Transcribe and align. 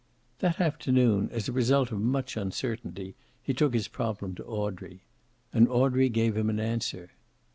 That 0.39 0.59
afternoon, 0.59 1.29
as 1.31 1.47
a 1.47 1.51
result 1.51 1.91
of 1.91 2.01
much 2.01 2.35
uncertainty, 2.35 3.13
he 3.39 3.53
took 3.53 3.75
his 3.75 3.87
problem 3.87 4.33
to 4.33 4.45
Audrey. 4.45 5.01
And 5.53 5.67
Audrey 5.69 6.09
gave 6.09 6.35
him 6.35 6.49
an 6.49 6.59
answer. 6.59 7.11